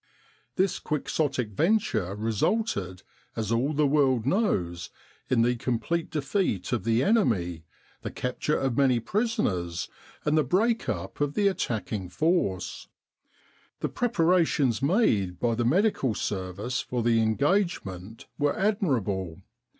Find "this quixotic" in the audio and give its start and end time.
0.55-1.49